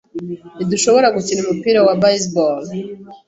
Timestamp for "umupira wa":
1.43-1.95